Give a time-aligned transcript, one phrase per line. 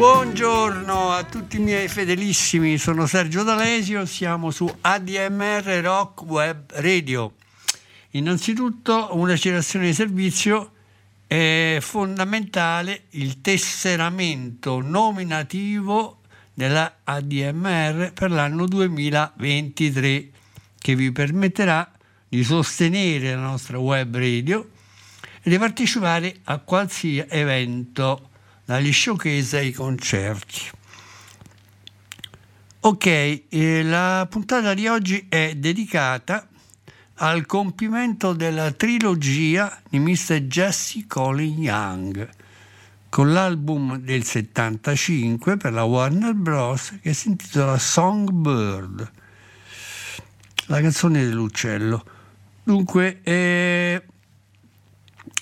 [0.00, 7.34] Buongiorno a tutti i miei fedelissimi, sono Sergio D'Alesio, siamo su ADMR Rock Web Radio.
[8.12, 10.70] Innanzitutto una citazione di servizio
[11.30, 16.22] è fondamentale il tesseramento nominativo
[16.52, 20.30] della ADMR per l'anno 2023
[20.76, 21.88] che vi permetterà
[22.28, 24.70] di sostenere la nostra web radio
[25.40, 28.30] e di partecipare a qualsiasi evento
[28.64, 30.62] dagli showcase ai concerti.
[32.80, 36.48] Ok, eh, la puntata di oggi è dedicata
[37.22, 40.40] al compimento della trilogia di Mr.
[40.46, 42.28] Jesse Colin Young
[43.10, 46.94] con l'album del 75 per la Warner Bros.
[47.02, 49.10] che si intitola Songbird,
[50.66, 52.04] la canzone dell'uccello.
[52.62, 54.02] Dunque, eh,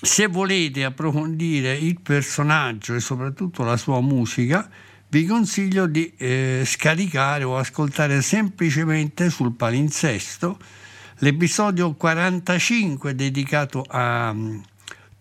[0.01, 4.69] se volete approfondire il personaggio e soprattutto la sua musica,
[5.07, 10.59] vi consiglio di eh, scaricare o ascoltare semplicemente sul palinsesto
[11.19, 14.63] l'episodio 45 dedicato a um,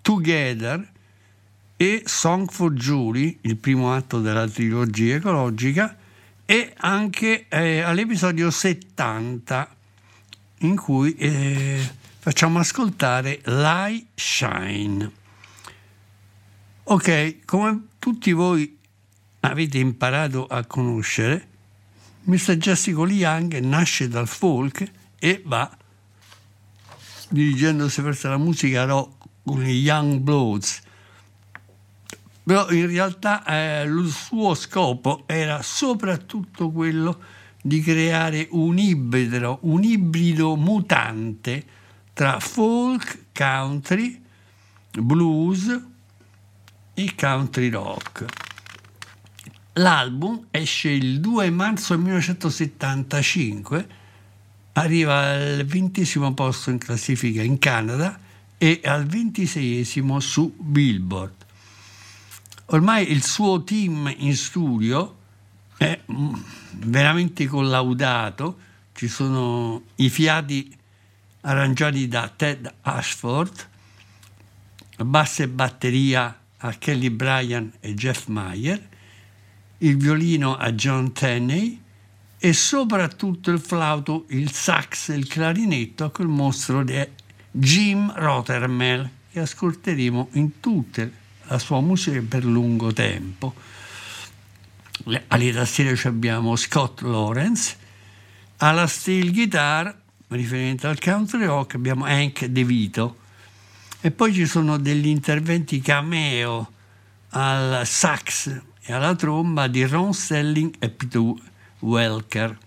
[0.01, 0.93] Together
[1.77, 5.97] e Song for Julie, il primo atto della trilogia ecologica,
[6.45, 9.77] e anche eh, all'episodio 70
[10.59, 11.89] in cui eh,
[12.19, 15.11] facciamo ascoltare Light Shine.
[16.85, 18.77] Ok, come tutti voi
[19.41, 21.47] avete imparato a conoscere,
[22.25, 22.57] Mr.
[22.57, 25.78] Jessica Lee Young nasce dal folk e va
[27.29, 30.81] dirigendosi verso la musica rock con i Young Bloods.
[32.45, 37.21] Però in realtà eh, il suo scopo era soprattutto quello
[37.61, 41.65] di creare un ibrido, un ibrido mutante
[42.15, 44.21] tra folk, country,
[44.99, 45.81] blues
[46.95, 48.25] e country rock.
[49.75, 53.89] L'album esce il 2 marzo 1975,
[54.81, 58.19] arriva al ventesimo posto in classifica in Canada
[58.57, 61.47] e al ventiseiesimo su Billboard.
[62.67, 65.17] Ormai il suo team in studio
[65.77, 66.35] è mm,
[66.75, 68.59] veramente collaudato,
[68.93, 70.77] ci sono i fiati
[71.41, 73.69] arrangiati da Ted Ashford,
[74.99, 78.89] basse e batteria a Kelly Bryan e Jeff Meyer,
[79.79, 81.81] il violino a John Tenney
[82.39, 87.07] e soprattutto il flauto, il sax e il clarinetto a quel mostro di
[87.51, 91.09] Jim Rothermel che ascolteremo in tutta
[91.45, 93.55] la sua musica per lungo tempo.
[95.29, 97.77] Alle tastiere abbiamo Scott Lawrence,
[98.59, 99.97] alla steel guitar,
[100.29, 103.17] riferente al country rock, abbiamo Hank De Vito
[104.01, 106.73] e poi ci sono degli interventi cameo
[107.31, 111.35] al sax e alla tromba di Ron Stelling e Peter
[111.81, 112.59] Welker.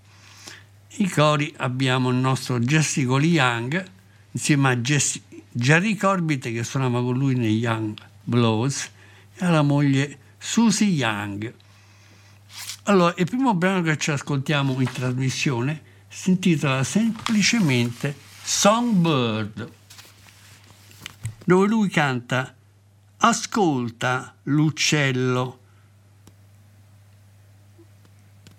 [0.98, 3.86] I cori abbiamo il nostro Jessica Lee Young
[4.32, 8.90] insieme a Jesse, Jerry Corbett che suonava con lui nei Young Blows
[9.36, 11.54] e alla moglie Susie Young.
[12.84, 19.72] Allora, il primo brano che ci ascoltiamo in trasmissione si intitola semplicemente Songbird,
[21.46, 22.54] dove lui canta
[23.18, 25.61] ascolta l'uccello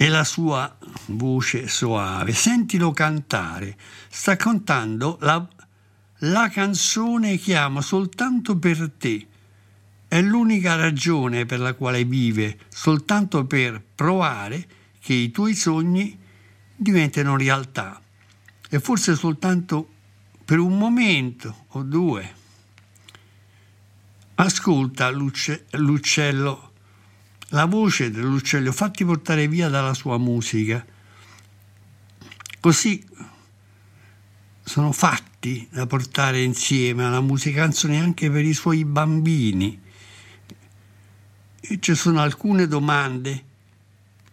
[0.03, 0.77] e la sua
[1.11, 3.79] voce soave, sentilo cantare,
[4.09, 5.49] sta cantando la,
[6.19, 9.29] la canzone che amo soltanto per te.
[10.09, 14.67] È l'unica ragione per la quale vive, soltanto per provare
[14.99, 16.19] che i tuoi sogni
[16.75, 18.03] diventino realtà.
[18.69, 19.89] E forse soltanto
[20.45, 22.35] per un momento o due.
[24.35, 26.72] Ascolta l'uccello,
[27.53, 30.85] la voce dell'uccello, fatti portare via dalla sua musica.
[32.61, 33.05] Così
[34.63, 39.81] sono fatti da portare insieme alla musica, canzoni anche per i suoi bambini.
[41.61, 43.45] E ci sono alcune domande,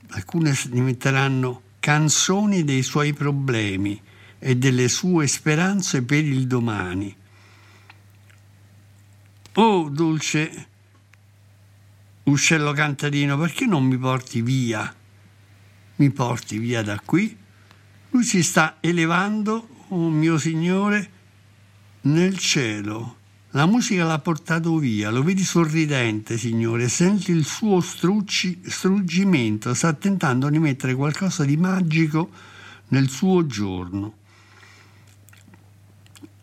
[0.10, 4.02] alcune diventeranno canzoni dei suoi problemi
[4.40, 7.16] e delle sue speranze per il domani.
[9.54, 10.68] Oh dolce
[12.24, 14.94] uccello cantarino, perché non mi porti via?
[15.96, 17.36] Mi porti via da qui?
[18.12, 21.12] Lui si sta elevando, oh mio Signore,
[22.02, 23.18] nel cielo.
[23.52, 29.92] La musica l'ha portato via, lo vedi sorridente, Signore, senti il suo strucci, struggimento, sta
[29.94, 32.30] tentando di mettere qualcosa di magico
[32.90, 34.14] nel suo giorno.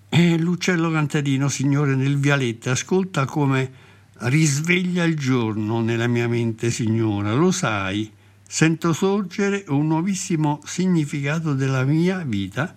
[0.09, 3.85] E l'uccello cantarino, Signore, nel vialetto, ascolta come
[4.19, 8.11] risveglia il giorno nella mia mente, Signora, lo sai,
[8.47, 12.73] sento sorgere un nuovissimo significato della mia vita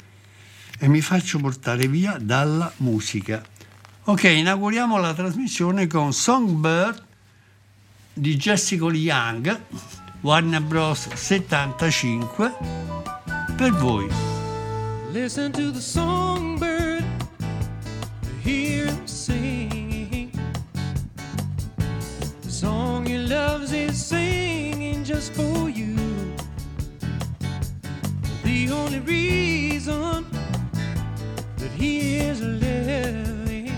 [0.78, 3.44] e mi faccio portare via dalla musica.
[4.06, 7.06] Ok, inauguriamo la trasmissione con Songbird
[8.14, 9.60] di Jessica Young,
[10.22, 11.14] Warner Bros.
[11.14, 12.54] 75,
[13.56, 14.08] per voi.
[15.12, 17.04] Listen to the songbird,
[18.44, 19.89] hear him sing.
[22.60, 25.96] Song he loves is singing just for you.
[28.44, 30.26] The only reason
[31.56, 33.72] that he is living.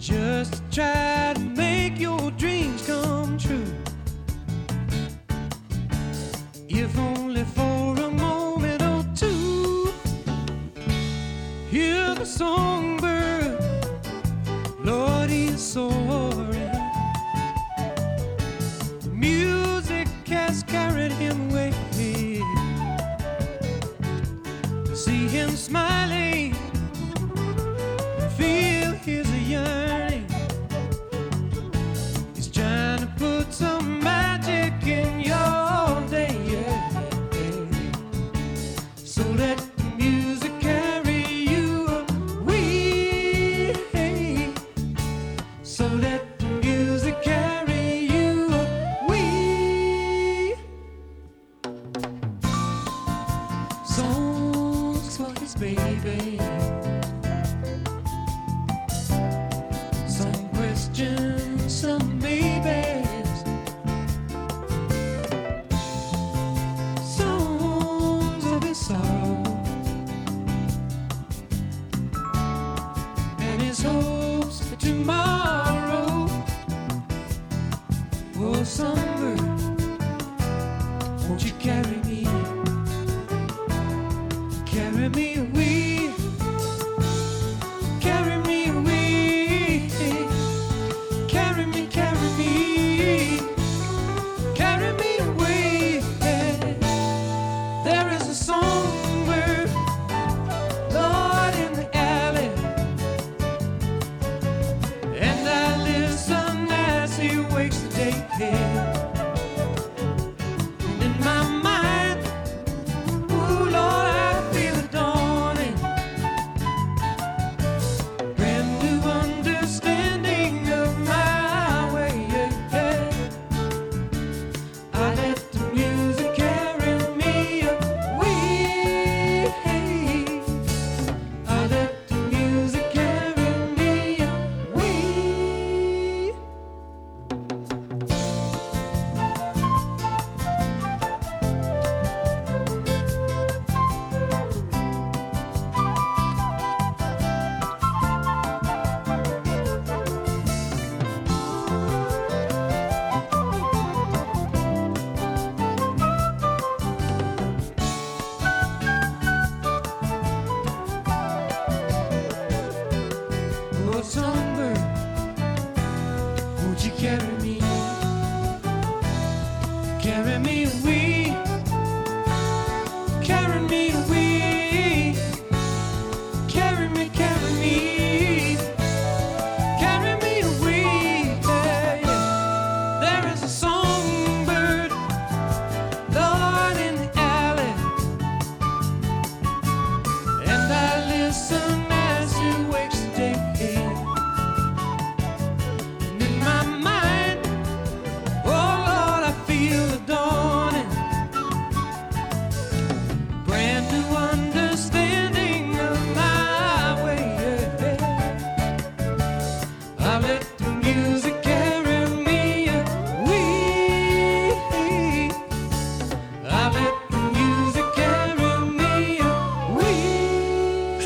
[0.00, 3.13] just to try to make your dreams come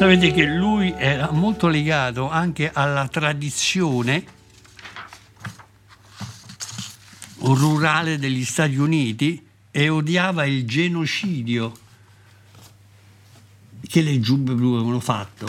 [0.08, 4.24] Sapete che lui era molto legato anche alla tradizione
[7.40, 11.78] rurale degli Stati Uniti e odiava il genocidio
[13.86, 15.46] che le giubbe blu avevano fatto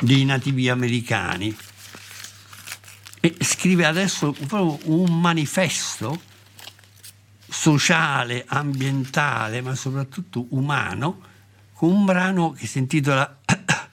[0.00, 1.56] dei nativi americani.
[3.18, 6.20] E scrive adesso un manifesto
[7.48, 11.28] sociale, ambientale, ma soprattutto umano,
[11.80, 13.38] con un brano che si intitola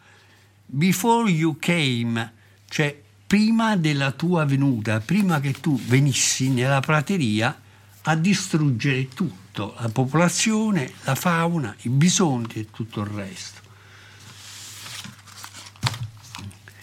[0.66, 2.34] Before You Came,
[2.68, 7.58] cioè prima della tua venuta, prima che tu venissi nella prateria
[8.02, 13.62] a distruggere tutto, la popolazione, la fauna, i bisonti e tutto il resto.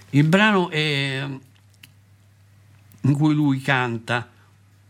[0.09, 1.29] Il brano è
[3.03, 4.27] in cui lui canta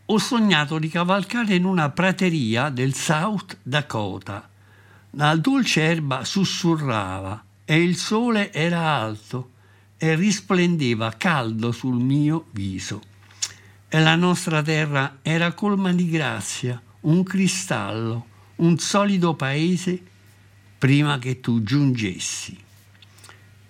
[0.06, 4.52] Ho sognato di cavalcare in una prateria del South Dakota.
[5.16, 9.52] La dolce erba sussurrava e il sole era alto
[9.97, 13.00] e risplendeva caldo sul mio viso.
[13.88, 20.02] E la nostra terra era colma di grazia, un cristallo, un solido paese
[20.78, 22.59] prima che tu giungessi.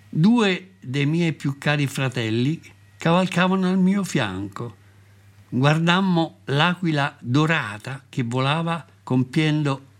[0.08, 2.58] Due dei miei più cari fratelli
[2.96, 4.76] cavalcavano al mio fianco.
[5.50, 9.92] Guardammo l'aquila dorata che volava compiendo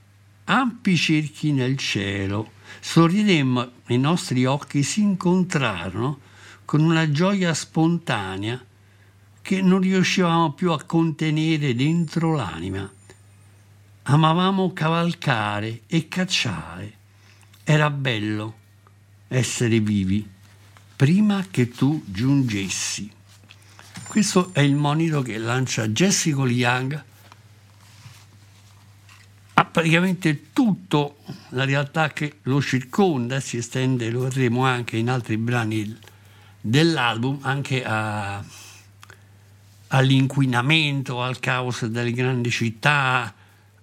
[0.44, 2.52] ampi cerchi nel cielo.
[2.80, 6.20] Sorridemmo, i nostri occhi si incontrarono
[6.64, 8.62] con una gioia spontanea
[9.40, 12.90] che non riuscivamo più a contenere dentro l'anima.
[14.02, 16.92] Amavamo cavalcare e cacciare.
[17.62, 18.62] Era bello
[19.28, 20.26] essere vivi
[20.96, 23.10] prima che tu giungessi.
[24.06, 27.04] Questo è il monito che lancia Jessica Young
[29.70, 31.18] praticamente tutto
[31.50, 35.96] la realtà che lo circonda, si estende, lo vedremo anche in altri brani
[36.60, 38.42] dell'album, anche a,
[39.88, 43.34] all'inquinamento, al caos delle grandi città,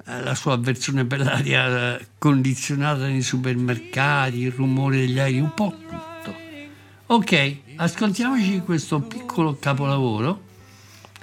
[0.04, 6.36] la sua avversione per l'aria condizionata nei supermercati, il rumore degli aerei, un po' tutto.
[7.08, 10.50] Ok, ascoltiamoci questo piccolo capolavoro,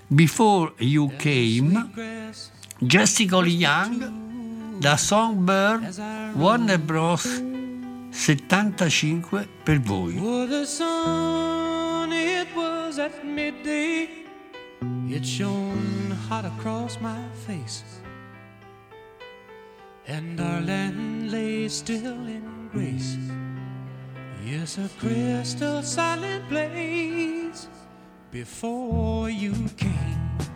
[0.06, 1.90] Before You Came,
[2.78, 4.27] Jessica Young,
[4.80, 5.82] da Songbird
[6.37, 7.26] Warner Bros
[8.11, 10.12] 75 per voi.
[10.16, 14.08] For the sun, it was at midday.
[15.08, 17.82] It shone hot across my face.
[20.06, 23.16] And our land lay still in grace.
[24.44, 27.68] Yes, a crystal silent place
[28.30, 30.47] before you came.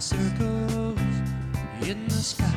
[0.00, 0.98] circles
[1.82, 2.54] in the sky.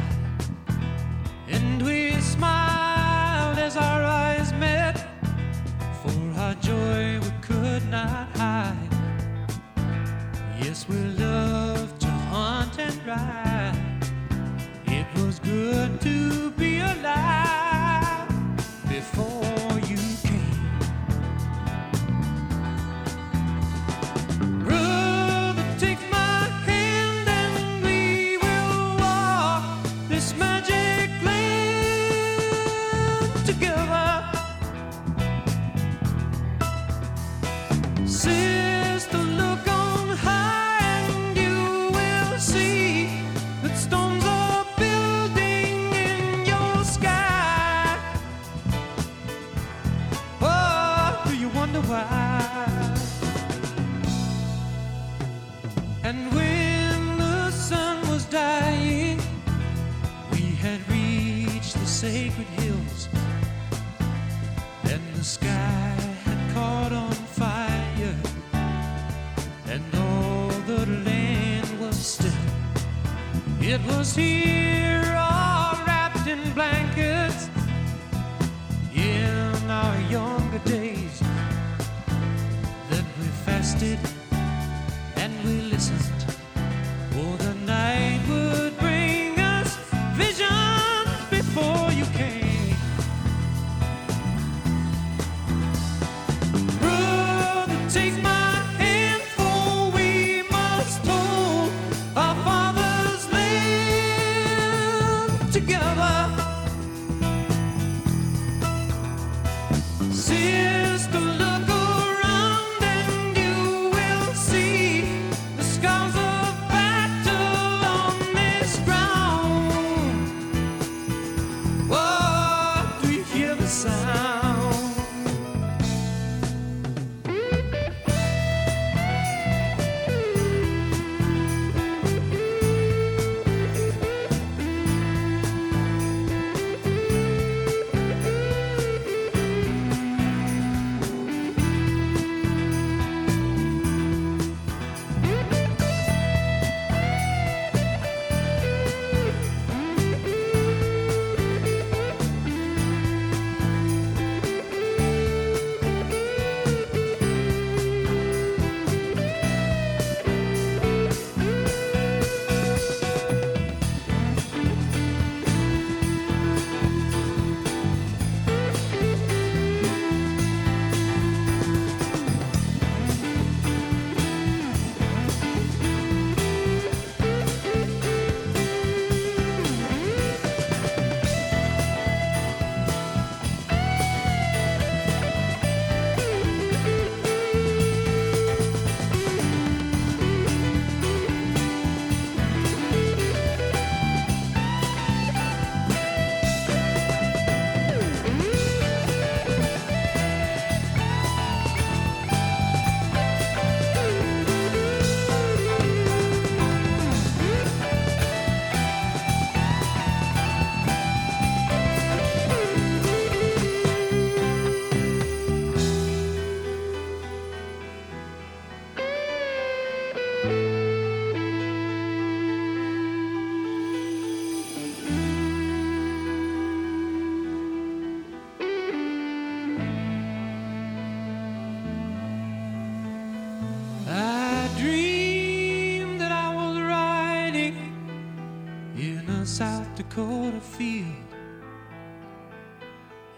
[1.47, 4.97] And we smiled as our eyes met,
[6.01, 8.89] for our joy we could not hide.
[10.61, 13.75] Yes, we loved to hunt and ride.
[14.85, 16.62] It was good to be.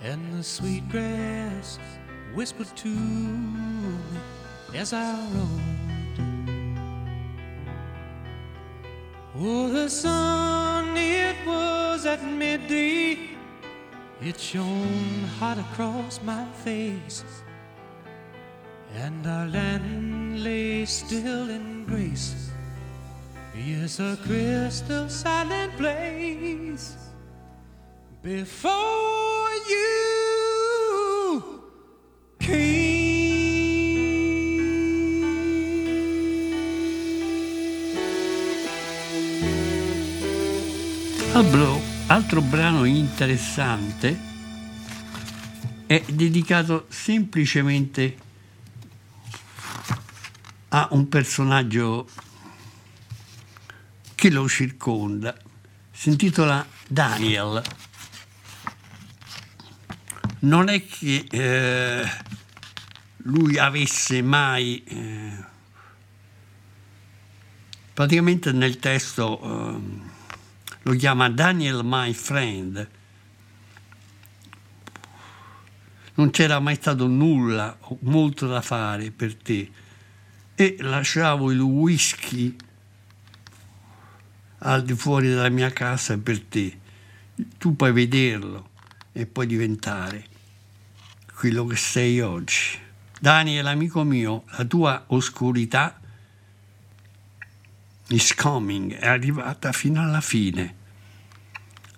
[0.06, 1.80] And the sweet grass
[2.36, 3.98] whispered to me
[4.76, 6.20] as I rode.
[9.38, 13.18] Oh, the sun, it was at midday,
[14.22, 17.24] it shone hot across my face
[18.94, 22.52] and our land lay still in grace.
[23.58, 26.96] Yes, a crystal silent place
[28.22, 29.25] before
[42.26, 44.20] Altro, brano interessante
[45.86, 48.18] è dedicato semplicemente
[50.70, 52.10] a un personaggio
[54.16, 55.38] che lo circonda.
[55.92, 57.62] Si intitola Daniel.
[60.40, 62.10] Non è che eh,
[63.18, 64.84] lui avesse mai...
[64.84, 65.46] eh,
[67.94, 70.15] praticamente nel testo eh,
[70.88, 72.90] lo chiama Daniel My Friend.
[76.14, 79.72] Non c'era mai stato nulla, o molto da fare per te
[80.54, 82.56] e lasciavo il whisky
[84.60, 86.80] al di fuori della mia casa per te.
[87.58, 88.70] Tu puoi vederlo
[89.12, 90.24] e puoi diventare
[91.36, 92.78] quello che sei oggi.
[93.20, 96.00] Daniel, amico mio, la tua oscurità
[98.10, 100.84] is coming, è arrivata fino alla fine.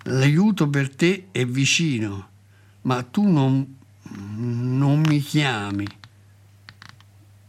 [0.04, 2.28] L'aiuto per te è vicino,
[2.82, 3.76] ma tu non,
[4.16, 5.86] non mi chiami.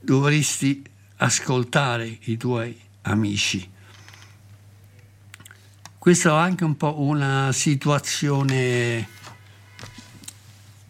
[0.01, 0.83] Dovresti
[1.17, 3.69] ascoltare i tuoi amici.
[5.97, 9.07] Questa è anche un po' una situazione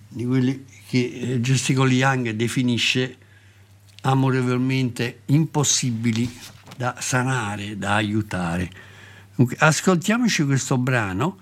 [0.07, 3.17] di quelli che eh, Jessica Young definisce
[4.01, 6.31] amorevolmente impossibili
[6.79, 8.71] da sanare, da aiutare.
[9.57, 11.37] Ascoltiamoci questo brano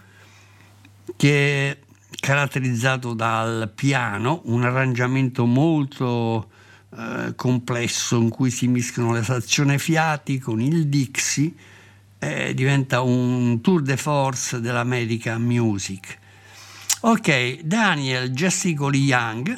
[1.16, 1.78] che è
[2.20, 6.50] caratterizzato dal piano, un arrangiamento molto
[6.90, 11.54] eh, complesso in cui si mischiano le sezioni fiati con il Dixie,
[12.18, 16.18] eh, diventa un tour de force dell'American Music.
[17.02, 19.56] Ok, Daniel Jessica Young,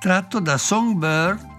[0.00, 1.52] tratto da Songbird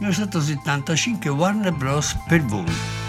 [0.00, 2.16] 1975 Warner Bros.
[2.28, 2.99] per voi.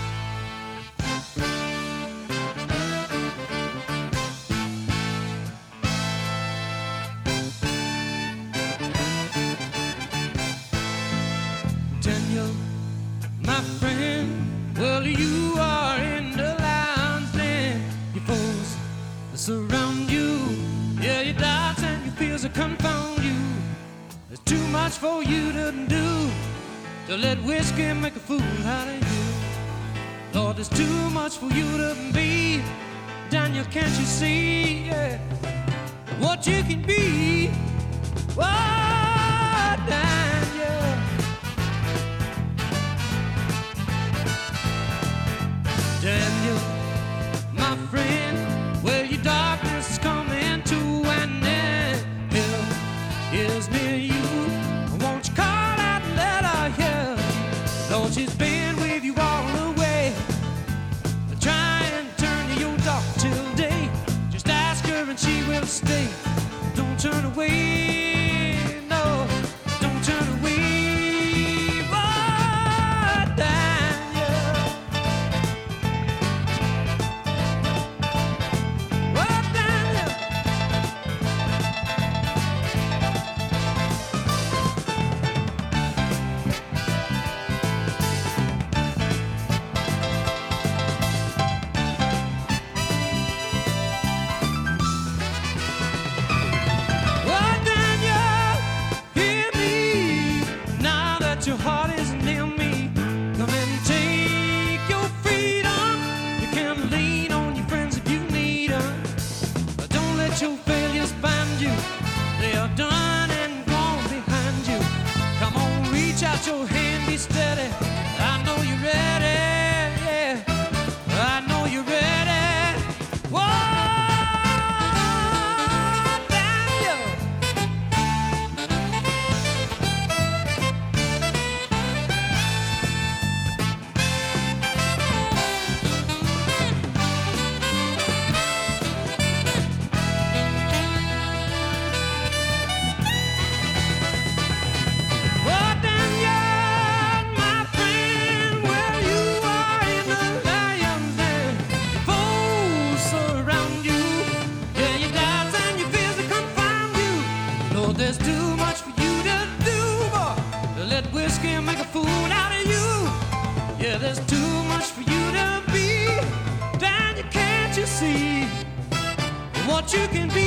[169.67, 170.40] Dunque, una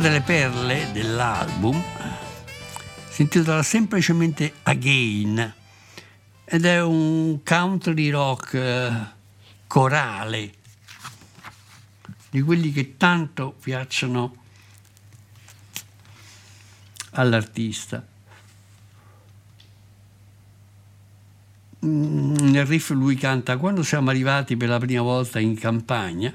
[0.00, 1.78] delle perle dell'album
[3.10, 5.54] si intitola semplicemente Again
[6.42, 8.90] ed è un country rock eh,
[9.66, 10.54] corale
[12.30, 14.36] di quelli che tanto piacciono
[17.10, 18.02] all'artista.
[21.84, 26.34] Mm, nel riff lui canta quando siamo arrivati per la prima volta in campagna,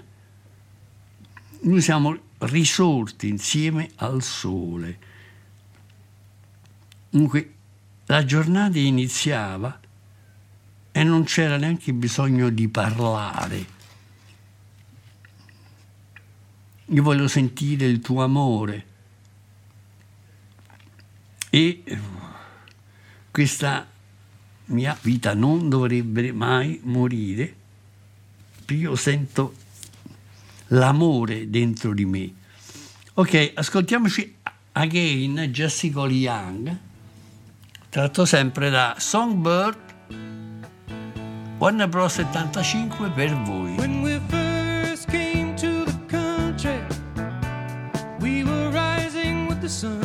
[1.62, 5.00] noi siamo risorti insieme al sole.
[7.10, 7.54] Dunque
[8.06, 9.80] la giornata iniziava
[10.92, 13.74] e non c'era neanche bisogno di parlare.
[16.86, 18.86] Io voglio sentire il tuo amore.
[21.50, 21.84] E
[23.32, 23.88] questa
[24.66, 27.56] mia vita non dovrebbe mai morire.
[28.68, 29.56] Io sento
[30.68, 32.34] l'amore dentro di me.
[33.16, 34.36] Ok, ascoltiamoci
[34.74, 36.78] again Jessica Young,
[37.90, 39.78] tratto sempre da Songbird
[41.58, 43.76] Warner Bros 75 per voi.
[43.78, 46.82] When we first came to the country,
[48.20, 50.05] we were rising with the sun.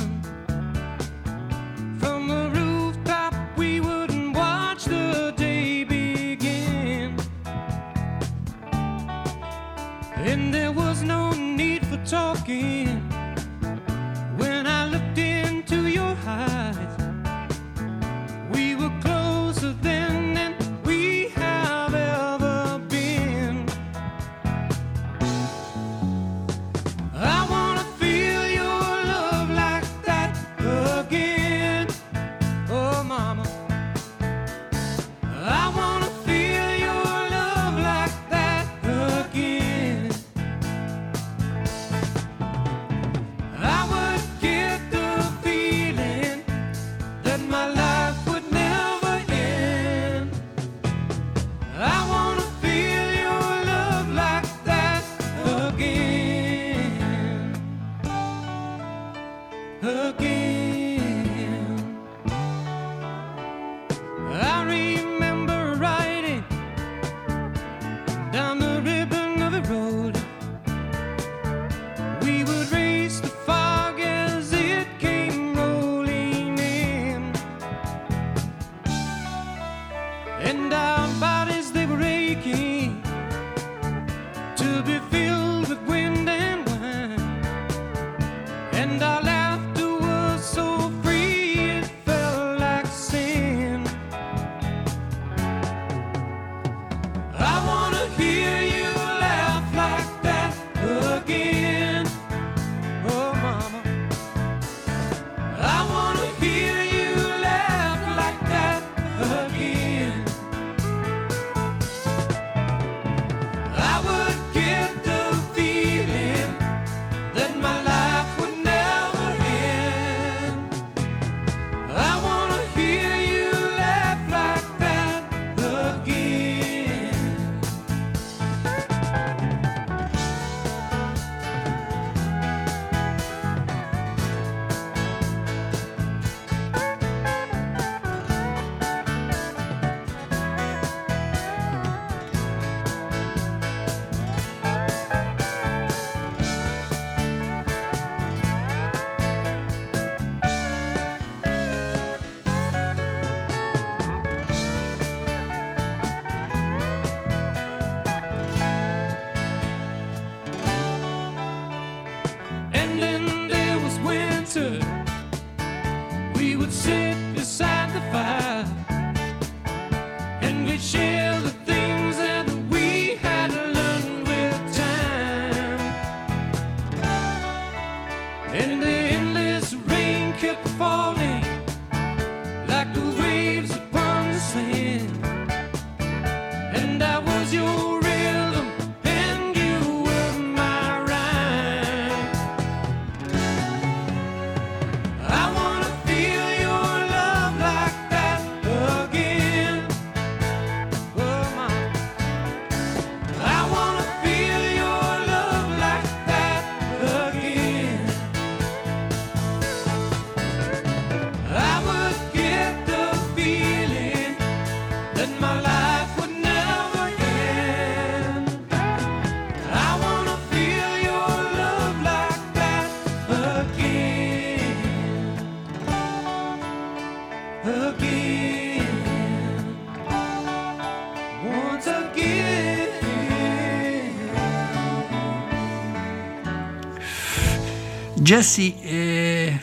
[238.30, 239.60] Jesse, eh,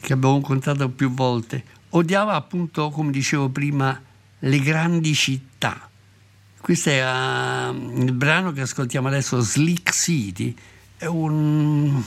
[0.00, 4.02] che abbiamo incontrato più volte, odiava appunto, come dicevo prima,
[4.40, 5.88] le grandi città.
[6.60, 10.52] Questo è uh, il brano che ascoltiamo adesso, Slick City,
[10.96, 12.02] è un,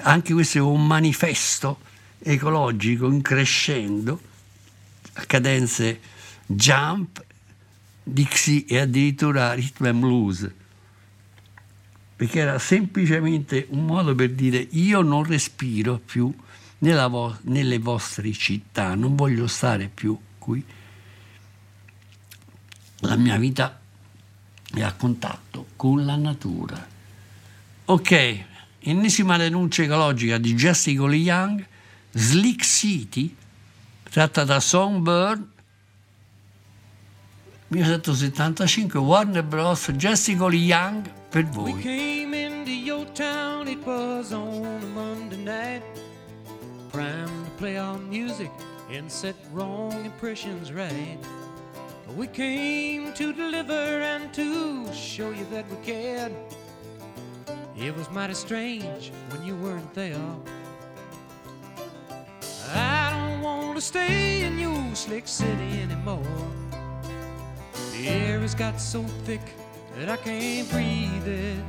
[0.00, 1.78] anche questo è un manifesto
[2.18, 4.20] ecologico in crescendo,
[5.12, 6.00] a cadenze
[6.46, 7.24] jump,
[8.02, 10.50] Dixie e addirittura rhythm and blues
[12.16, 16.32] perché era semplicemente un modo per dire io non respiro più
[17.08, 20.64] vo- nelle vostre città, non voglio stare più qui.
[22.98, 23.80] La mia vita
[24.72, 26.88] è a contatto con la natura.
[27.86, 28.44] Ok,
[28.78, 31.66] ennesima denuncia ecologica di Jessica Young,
[32.12, 33.34] Slick City,
[34.08, 35.52] tratta da Songbird
[37.68, 39.90] 1975 Warner Bros.
[39.92, 41.10] Jessica Lee Young
[41.42, 41.72] voi.
[41.72, 45.82] We came into your town, it was on a Monday night.
[46.92, 48.52] Primed to play our music
[48.88, 51.18] and set wrong impressions right.
[52.16, 56.32] We came to deliver and to show you that we cared.
[57.76, 60.20] It was mighty strange when you weren't there.
[62.70, 66.22] I don't want to stay in your slick city anymore.
[67.92, 69.42] The air has got so thick
[69.96, 71.64] that I can't breathe it.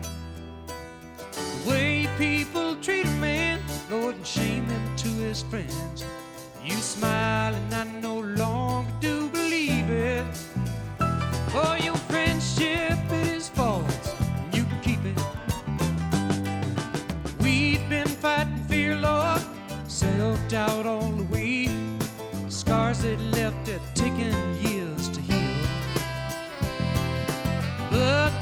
[1.27, 3.59] The way people treat a man,
[3.89, 6.03] Lord, and shame him to his friends.
[6.63, 8.44] You smile and I no longer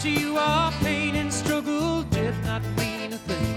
[0.04, 3.56] to you, our pain and struggle did not mean a thing.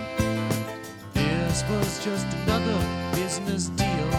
[1.13, 2.79] This was just another
[3.17, 4.11] business deal.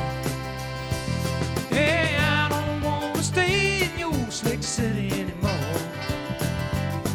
[1.69, 5.79] Hey, I don't want to stay in your slick city anymore.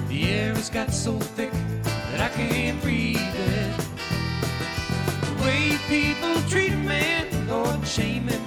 [0.08, 3.76] The air has got so thick that I can't breathe it.
[5.26, 8.41] The way people treat a man, Lord, shame him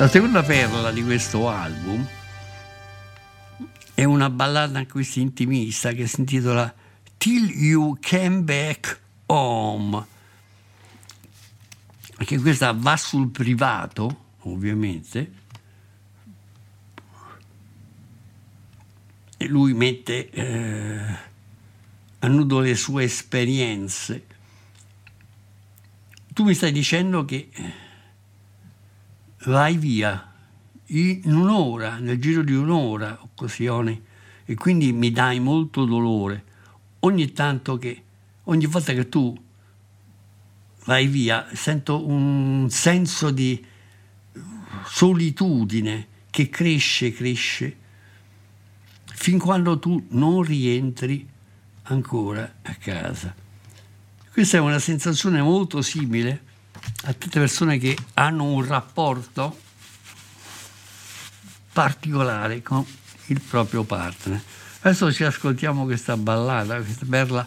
[0.00, 2.08] La seconda perla di questo album
[3.92, 6.74] è una ballata anche questa intimista che si intitola
[7.18, 10.06] Till You Came Back Home.
[12.16, 15.32] Anche questa va sul privato, ovviamente,
[19.36, 21.18] e lui mette eh,
[22.20, 24.26] a nudo le sue esperienze.
[26.32, 27.50] Tu mi stai dicendo che
[29.44, 30.32] vai via
[30.86, 34.02] in un'ora, nel giro di un'ora, occasione,
[34.44, 36.44] e quindi mi dai molto dolore.
[37.00, 38.02] Ogni tanto che,
[38.44, 39.36] ogni volta che tu
[40.84, 43.64] vai via, sento un senso di
[44.84, 47.76] solitudine che cresce, cresce,
[49.04, 51.28] fin quando tu non rientri
[51.84, 53.34] ancora a casa.
[54.32, 56.48] Questa è una sensazione molto simile
[57.04, 59.58] a tutte le persone che hanno un rapporto
[61.72, 62.84] particolare con
[63.26, 64.42] il proprio partner.
[64.80, 67.46] Adesso ci ascoltiamo questa ballata, questa perla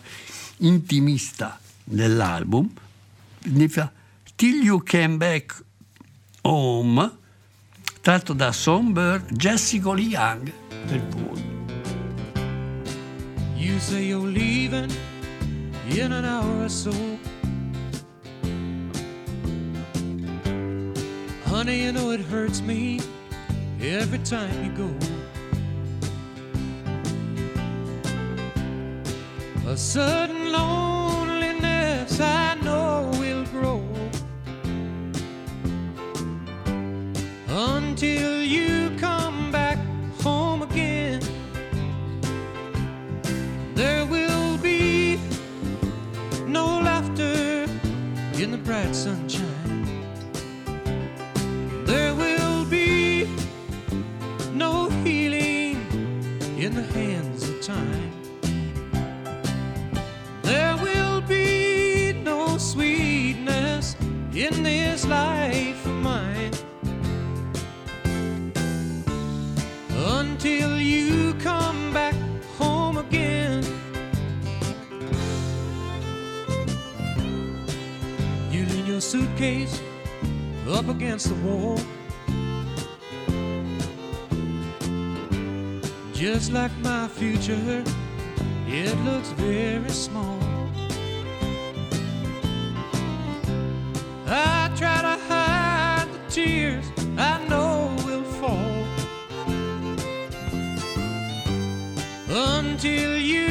[0.57, 2.69] intimista dell'album,
[4.35, 5.63] Till You Came Back
[6.41, 7.11] Home,
[8.01, 10.51] tratto da Songbird Jessica Lee Young
[10.87, 11.41] per voi.
[13.55, 14.91] You say you're leaving
[15.87, 16.91] in an hour or so.
[21.53, 22.99] Honey, you know it hurts me
[23.79, 24.89] every time you go.
[29.67, 33.85] A sudden loneliness I know will grow
[37.47, 39.77] until you come back
[40.23, 41.21] home again.
[43.75, 45.19] There will be
[46.47, 47.67] no laughter
[48.41, 49.22] in the bright sunshine.
[57.65, 58.11] Time.
[60.41, 63.95] There will be no sweetness
[64.33, 66.51] in this life of mine
[69.95, 72.15] until you come back
[72.57, 73.63] home again.
[78.51, 79.81] You lean your suitcase
[80.67, 81.79] up against the wall.
[86.23, 87.83] Just like my future,
[88.65, 90.39] it looks very small.
[94.25, 96.85] I try to hide the tears
[97.17, 98.85] I know will fall
[102.29, 103.42] until you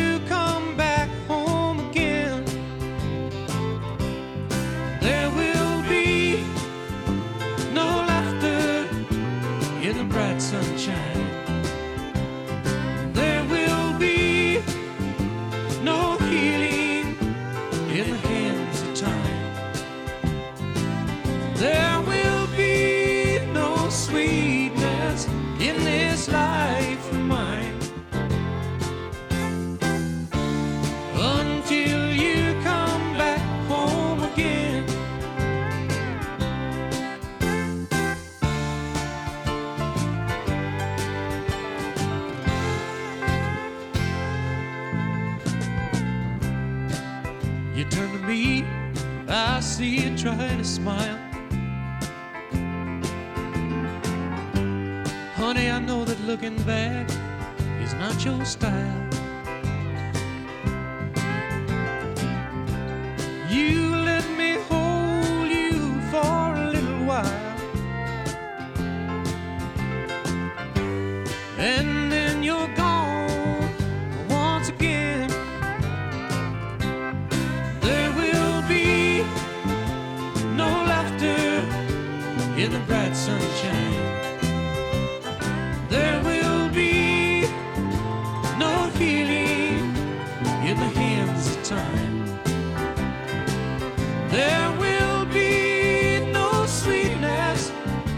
[94.32, 97.70] There will be no sweetness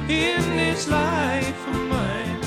[0.08, 2.38] in this life of mine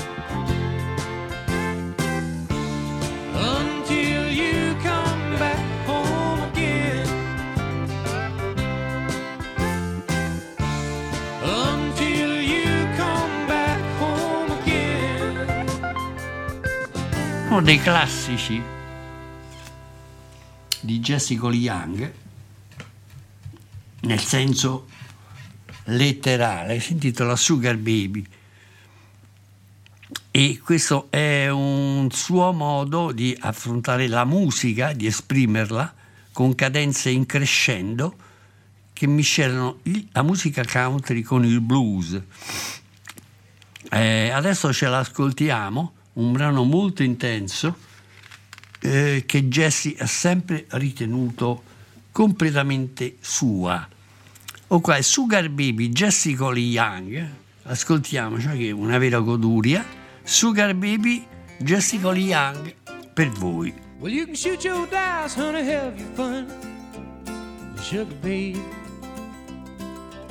[3.34, 7.08] until you come back home again.
[11.42, 15.66] Until you come back home again.
[17.50, 18.62] uno dei classici
[20.80, 22.27] di Jessica Young,
[24.08, 24.86] nel senso
[25.84, 28.24] letterale, si intitola Sugar Baby.
[30.30, 35.94] E questo è un suo modo di affrontare la musica, di esprimerla
[36.32, 38.16] con cadenze in crescendo
[38.94, 39.80] che miscelano
[40.12, 42.20] la musica country con il blues.
[43.90, 47.76] Eh, adesso ce l'ascoltiamo, un brano molto intenso
[48.80, 51.62] eh, che Jessie ha sempre ritenuto
[52.10, 53.96] completamente sua.
[54.70, 57.26] O qua è Sugar Baby Jessica Lee Young,
[57.62, 59.82] ascoltiamoci che è una vera goduria.
[60.22, 61.26] Sugar Baby
[61.58, 62.74] Jessica Lee Young
[63.14, 63.72] per voi.
[63.98, 66.46] Well, you can shoot your dice, honey, have your fun.
[67.80, 68.58] Sugar babe.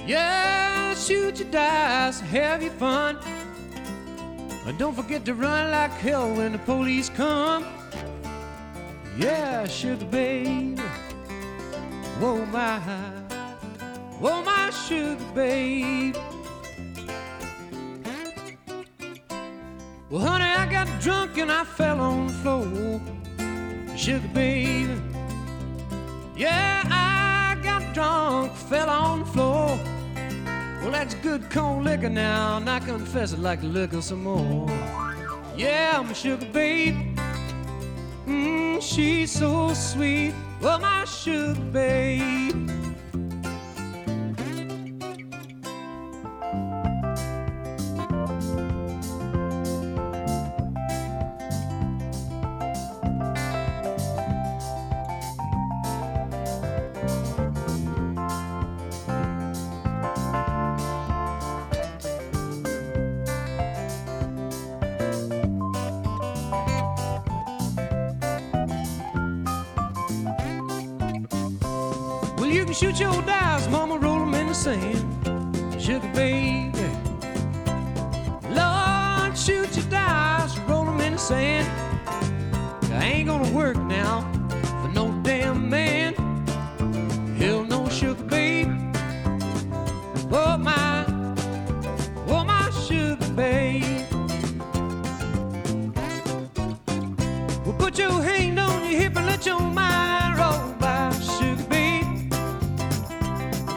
[0.06, 3.18] Yeah, shoot your dice, have your fun.
[4.64, 7.66] But don't forget to run like hell when the police come.
[9.18, 10.80] Yeah, sugar babe.
[12.20, 12.80] Whoa, my.
[14.20, 16.16] Whoa, my sugar babe.
[20.10, 23.00] Well, honey, I got drunk and I fell on the floor.
[23.96, 25.00] Sugar baby.
[26.36, 29.80] Yeah, I got drunk, fell on the floor.
[30.82, 34.68] Well, that's good cold liquor now, and I confess I'd like liquor some more.
[35.56, 36.96] Yeah, my sugar babe.
[38.26, 40.34] Mmm, she's so sweet.
[40.60, 42.77] Well, my sugar babe.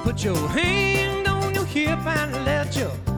[0.02, 3.09] Put your hand on your hip and let your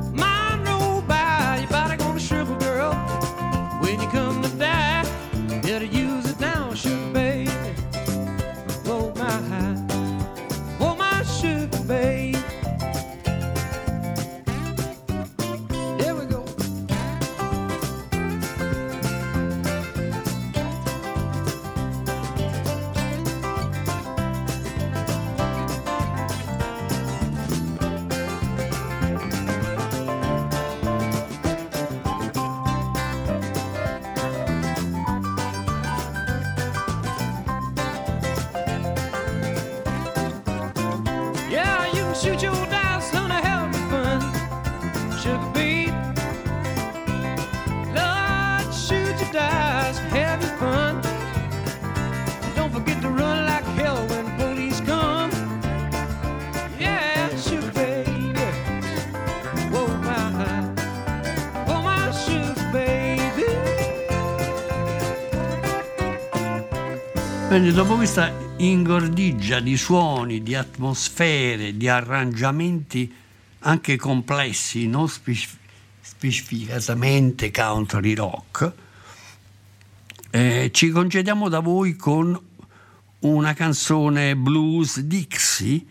[67.63, 73.15] Quindi dopo questa ingordigia di suoni, di atmosfere, di arrangiamenti
[73.61, 75.59] anche complessi, non spec-
[76.01, 78.73] specificatamente country rock,
[80.31, 82.37] eh, ci congediamo da voi con
[83.21, 85.85] una canzone blues Dixie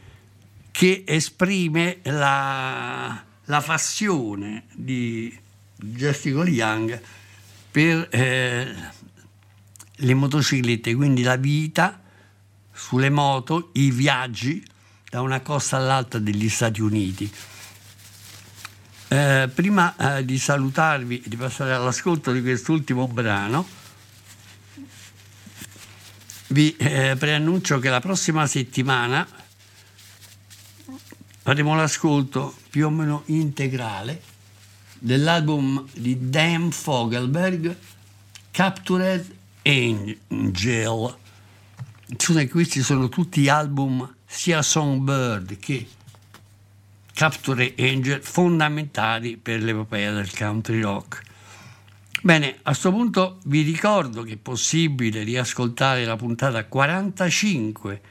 [0.71, 5.33] che esprime la, la passione di
[5.77, 7.01] Jessica Young
[7.71, 8.75] per eh,
[10.01, 12.01] le motociclette, quindi la vita
[12.73, 14.65] sulle moto, i viaggi
[15.09, 17.31] da una costa all'altra degli Stati Uniti.
[19.07, 23.67] Eh, prima eh, di salutarvi e di passare all'ascolto di quest'ultimo brano,
[26.47, 29.27] vi eh, preannuncio che la prossima settimana
[31.43, 34.21] faremo l'ascolto più o meno integrale
[34.97, 37.75] dell'album di Dan Fogelberg,
[38.51, 41.17] Captured Angel.
[42.07, 45.87] Insomma, questi sono tutti album sia Songbird che
[47.13, 51.21] Capture Angel fondamentali per l'epopea del country rock.
[52.23, 58.01] Bene, a questo punto vi ricordo che è possibile riascoltare la puntata 45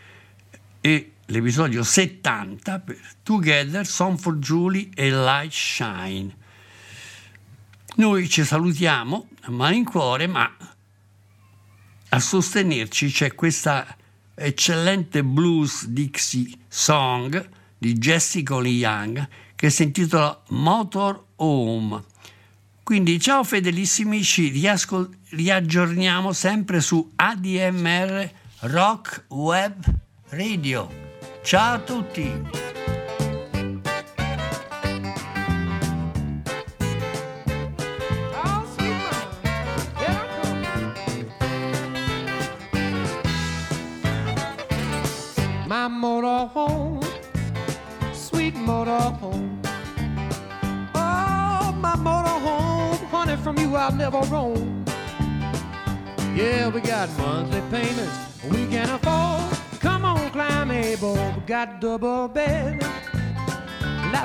[0.81, 6.37] e l'episodio 70 per Together, Song for Julie e Light Shine.
[7.97, 10.51] Noi ci salutiamo a malincuore, ma
[12.11, 13.97] a sostenerci c'è questa
[14.35, 22.03] eccellente blues Dixie song di Jessica Lee Young che si intitola Motor Home.
[22.83, 28.31] Quindi ciao fedelissimi, ci riascol- riaggiorniamo sempre su ADMR
[28.61, 29.85] Rock Web
[30.31, 30.89] Radio.
[31.43, 32.60] Ciao a tutti!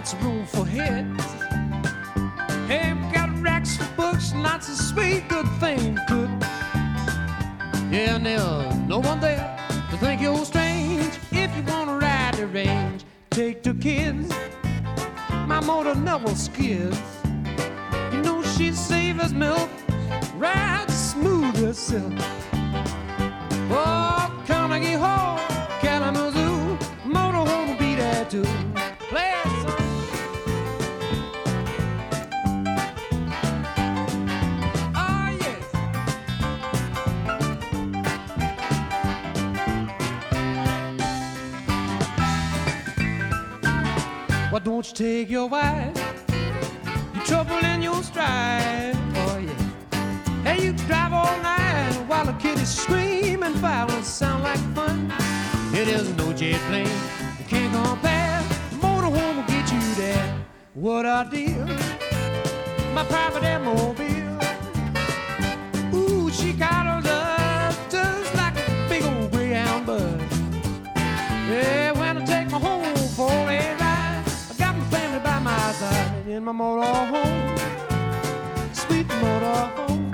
[0.06, 1.05] Lots of room for heads.
[57.48, 58.42] Can't compare.
[58.82, 60.46] Motorhome will get you there.
[60.74, 61.66] What a deal.
[62.94, 64.40] My private automobile.
[65.94, 70.22] Ooh, she got a love just like a big old greyhound bud.
[71.50, 75.72] Yeah, when I take my home for a ride, I got my family by my
[75.74, 77.60] side in my motorhome,
[78.74, 80.05] sweet motorhome.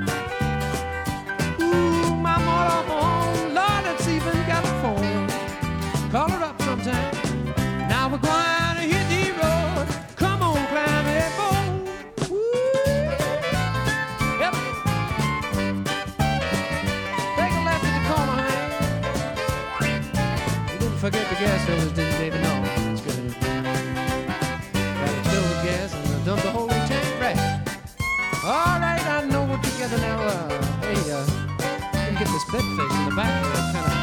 [32.52, 33.32] Bed face in the back.
[33.46, 33.94] Uh, kind of,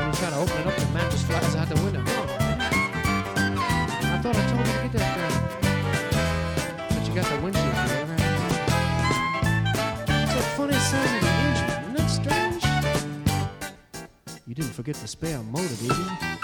[0.00, 2.02] when you try to open it up, the mattress flies out the window.
[2.02, 2.60] Man.
[3.40, 5.30] I thought I told you to get that uh,
[6.90, 7.74] but you got the windshield.
[7.74, 7.88] right?
[10.08, 11.70] It's a funny sound of the engine.
[11.82, 12.64] Isn't that strange?
[14.46, 16.39] You didn't forget the spare motor, did you?